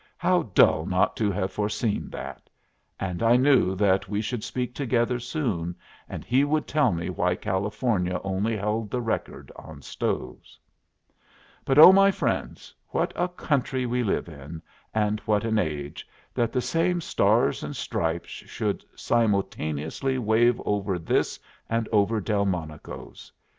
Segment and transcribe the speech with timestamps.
[0.17, 2.49] How dull not to have foreseen that!
[2.99, 5.75] And I knew that we should speak together soon,
[6.09, 10.57] and he would tell me why California only held the record on stoves.
[11.65, 14.59] But oh, my friends, what a country we live in,
[14.91, 21.39] and what an age, that the same stars and stripes should simultaneously wave over this
[21.69, 23.31] and over Delmonico's!